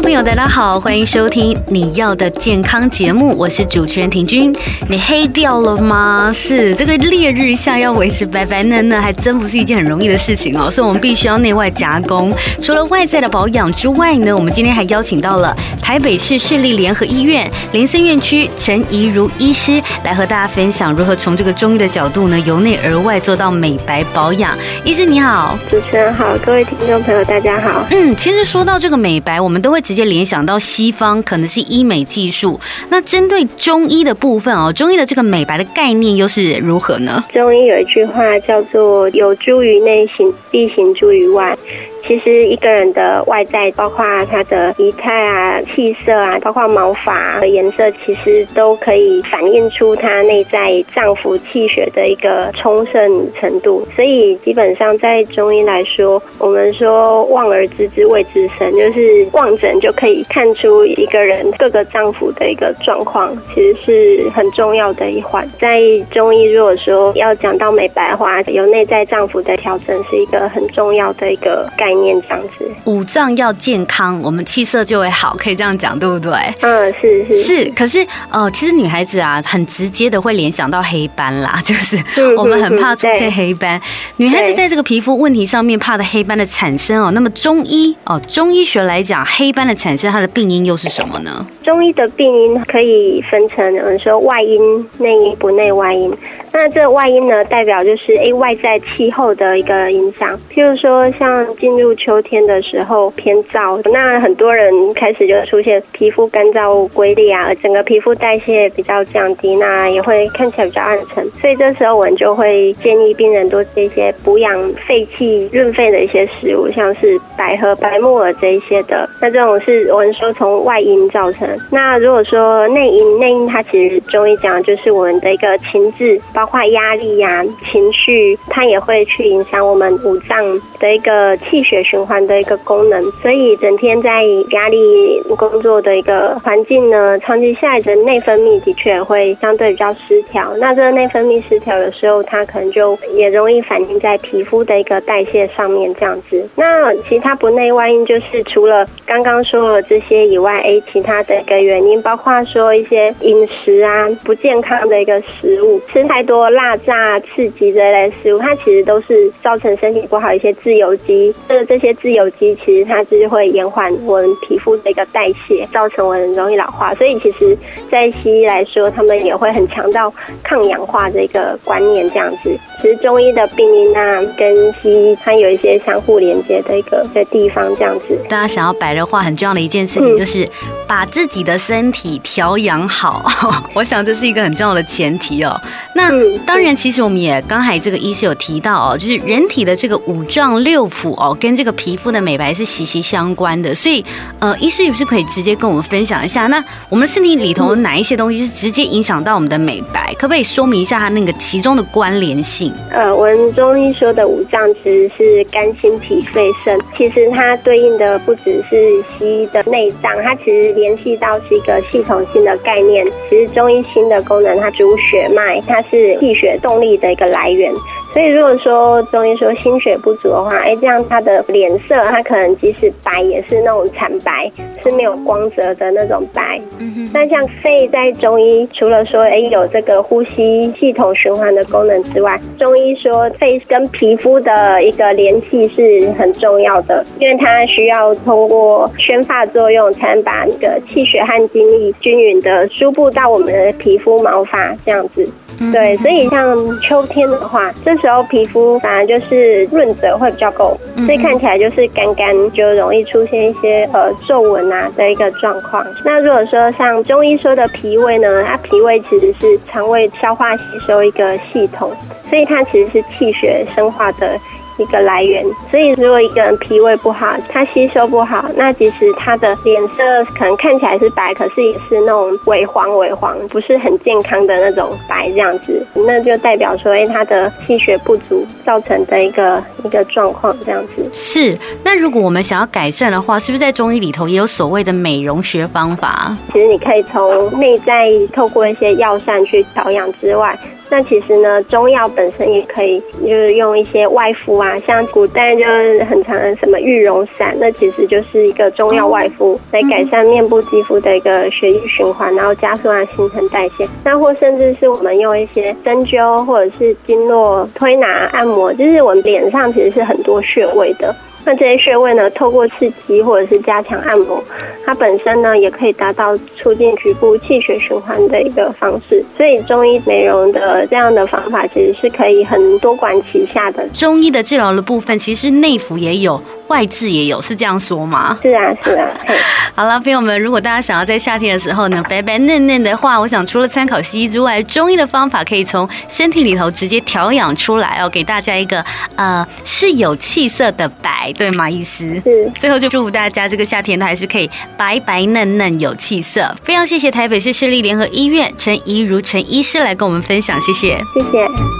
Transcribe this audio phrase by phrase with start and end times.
[0.00, 4.50] 众朋友，大家好，欢迎收听你要的健康节目，我是主持人婷君。
[4.88, 6.32] 你黑掉了吗？
[6.34, 10.70] 是这个烈日下要维持白白嫩嫩，还真不是一件很容易的事情哦。
[10.70, 12.32] 所以，我们必须要内外夹攻。
[12.62, 24.56] 除了外在的保养之外呢，我们今天还邀请到了台北市市立联合医院林森院区陈怡如医师来和大家分享如何从这个中医的角度呢，由内而外做到美白保养。
[24.82, 27.84] 医师你好，主持人好，各位听众朋友大家好。
[27.90, 29.78] 嗯，其实说到这个美白，我们都会。
[29.90, 37.24] 直接联想到西方可能是医美技术，那针对中医的部分哦，中医的这个美白的概念又是如何呢？
[37.32, 41.58] 中医有一句话叫做“有诸于内行，必行诸于外”。
[42.02, 53.86] 其实一个人的外在，包括他的仪态啊、气色啊，包括毛发的颜色，其实都可以反映出他内在脏腑气血的一个充盛程度。
[53.94, 65.48] 所以基本上在中医来说，我们说望而知之谓之神，就是望诊就可以看出一个人各个脏腑的一个状况，其实是很重要的一环。
[65.60, 65.80] 在
[66.10, 71.99] 中医如果说要讲到美白的话，由内在脏腑的调整是一个很重要的一个概念。
[72.00, 76.32] 概念这样子，五脏要健康，我们气色就会好，可以这样讲，对不对？
[76.62, 77.72] 嗯，是是是。
[77.76, 81.96] 可是，呃，其实女孩子啊，很直接的会联想到黑斑啦， 就是
[82.36, 83.78] 我们很怕出现黑斑。
[83.78, 83.82] 嗯、
[84.16, 91.46] 女孩子在这个皮肤问题上面怕的黑斑的产生哦，那么中医哦，中医学来讲，黑斑的产生它的病因又是什么呢？
[91.62, 96.10] 中医的病因可以分成，我们说外因、内因、不内外因。
[96.52, 111.30] 那这外因呢，代表就是诶外在气候的一个影响，譬如说像进入秋天的时候偏燥，那很多人开始就出现皮肤干燥、龟裂啊，整个皮肤代谢比较降低，那也会看起来比较暗沉。
[111.32, 119.08] 所以这时候我们就会建议病人多吃一些补养肺气、润肺的一些食物，像是百合、白木耳这一些的。
[119.20, 121.48] 那这种是我们说从外因造成。
[121.70, 130.44] 那如果说内因，内因它其实中医讲就是我们的一个情志，包括压力呀、情绪，它也会去影响我们五脏
[130.78, 133.00] 的一个气血循环的一个功能。
[133.22, 140.52] 所以整天在压力工作的一个环境呢，长期下来的内分泌的确会相对比较失调。
[140.58, 146.48] 那这个内分泌失调的时候，它可能就也容易反映在皮肤的一个代谢上面这样子。
[146.56, 151.39] 那其他不内外因就是除了刚刚说的这些以外，哎，其他的。
[151.42, 161.34] 的原因包括说一些饮食啊，不健康的一个食物，吃太多辣炸刺激这类食物，它其实都是造成身体不好一些自由基。
[161.48, 166.94] 这这些自由基其实它就是会延缓我们皮肤的一个代谢，造成我们容易老化。
[166.94, 167.56] 所以其实，
[167.90, 170.12] 在西医来说，他们也会很强调
[170.42, 172.50] 抗氧化的一个观念这样子。
[172.80, 178.18] 其实中医的病因啊，跟西医它有一些相互连接的一个的地方这样子。
[178.28, 180.48] 大家想要白的话，很重要的一件事情就是
[180.88, 181.40] 把自己。
[181.40, 183.24] 你的身体调养好，
[183.72, 185.58] 我想这是一个很重要的前提哦。
[185.94, 186.10] 那
[186.44, 193.74] 当然，其实我们也刚才这个医师有提到哦，就是人体的这个五脏六腑哦，跟这个皮肤的美白是息息相关的。
[193.74, 194.04] 所以，
[194.38, 196.46] 呃，医师是不是可以直接跟我们分享一下？
[196.48, 200.12] 那我们身体里头哪一些东西是直接影响到我们的美白？
[200.18, 202.70] 可不可以说明一下它那个其中的关联性？
[202.90, 211.38] 呃，我们中医说的五脏其实是肝、心、脾、肺、肾，其实它对应的不只是西医的内脏，它其实联系道。
[211.48, 213.06] 是一个系统性的概念。
[213.28, 217.72] 其实中医心的功能，它主血脉，它是气血动力的一个来源。
[218.12, 224.50] 所以如果说中医说心血不足的话，哎，这样他的脸色，他可能即使白也是那种惨白，
[224.82, 226.60] 是没有光泽的那种白。
[226.78, 245.28] 嗯那像肺在中医除了说哎有这个呼吸系统循环的功能之外，中医说肺跟皮肤的一个联系是很重要的，因为它需要通过宣发作用，才能把那个气血和精力均匀的输布到我们的皮肤毛发这样子。
[245.72, 250.76] 对，所以像秋天的话，这时候皮肤反而就是润泽会比较够，
[251.06, 255.86] 所以看起来就是干干，就容易出现一些呃皱纹啊的一个状况。
[256.04, 261.92] 那如果说像中医说的脾胃呢，它脾胃其实是肠胃消化吸收一个系统，
[262.28, 264.38] 所以它其实是气血生化的。
[264.82, 265.44] 一个来源。
[265.70, 270.02] 所以如果一个人脾胃不好，他吸收不好，那即使他的脸色
[270.36, 281.08] 可能看起来是白，可是也是那种萎黄萎黄，不是很健康的那种白这样子，那就代表说，哎，他的气血不足造成的一个一个状况这样子。
[281.12, 281.56] 是。
[281.82, 286.36] 那如果我们想要改善的话，是不是在中医里头也有所谓的美容学方法？
[286.52, 290.58] 其实你可以从内在透过一些药膳去调养之外。
[290.90, 303.86] 那其实呢，中药本身也可以，就是用一些外敷啊，像古代就是很常的什么玉容散，那其实就是一个中药外敷，来改善面部肌肤的一个血液循环，然后加速它新陈代谢。
[304.04, 311.14] 那或甚至是我们用一些针灸或者是经络推拿按摩，就是我们脸上其实是很多穴位的。
[311.44, 314.42] 那这些穴位呢，透过刺激或者是加强按摩，
[314.84, 319.24] 它本身呢也可以达到促进局部气血循环的一个方式。
[319.36, 323.88] 所以中医美容的这样的方法，其实是可以很多管齐下的。
[323.88, 326.40] 中医的治疗的部分，其实内服也有。
[326.70, 328.38] 外痔也有，是这样说吗？
[328.40, 329.10] 是啊，是啊。
[329.74, 338.84] 好了，朋友们，如果大家想要在夏天的时候呢，白白嫩嫩的话，我想除了参考西医之外，中医的方法可以从身体里头直接调养出来哦，给大家一个
[339.16, 342.20] 呃是有气色的白，对吗，医师？
[342.24, 342.50] 是。
[342.56, 346.54] 最后就祝福大家这个夏天呢，还是可以白白嫩嫩有气色。
[346.62, 351.79] 非常谢谢台北市市立联合医院陈怡如陈医师来跟我们分享，谢谢，谢谢。